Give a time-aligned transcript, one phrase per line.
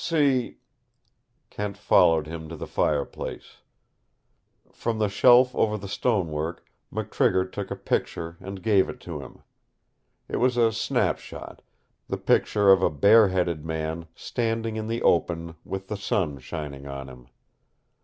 [0.03, 0.57] See"
[1.51, 3.57] Kent followed him to the fireplace.
[4.73, 9.43] From the shelf over the stonework McTrigger took a picture and gave it to him.
[10.27, 11.61] It was a snapshot,
[12.07, 16.87] the picture of a bare headed man standing in the open with the sun shining
[16.87, 17.27] on him.